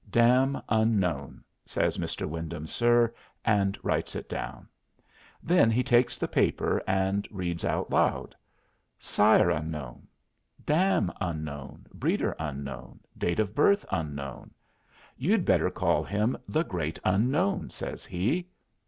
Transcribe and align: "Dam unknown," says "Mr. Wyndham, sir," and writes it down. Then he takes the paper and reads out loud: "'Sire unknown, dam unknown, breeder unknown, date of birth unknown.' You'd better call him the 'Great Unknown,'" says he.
"Dam 0.09 0.59
unknown," 0.67 1.43
says 1.63 1.99
"Mr. 1.99 2.27
Wyndham, 2.27 2.65
sir," 2.65 3.13
and 3.45 3.77
writes 3.83 4.15
it 4.15 4.27
down. 4.27 4.67
Then 5.43 5.69
he 5.69 5.83
takes 5.83 6.17
the 6.17 6.27
paper 6.27 6.81
and 6.87 7.27
reads 7.29 7.63
out 7.63 7.91
loud: 7.91 8.33
"'Sire 8.97 9.51
unknown, 9.51 10.07
dam 10.65 11.13
unknown, 11.21 11.85
breeder 11.93 12.35
unknown, 12.39 12.99
date 13.15 13.39
of 13.39 13.53
birth 13.53 13.85
unknown.' 13.91 14.49
You'd 15.17 15.45
better 15.45 15.69
call 15.69 16.03
him 16.03 16.35
the 16.47 16.63
'Great 16.63 16.97
Unknown,'" 17.05 17.69
says 17.69 18.03
he. 18.03 18.47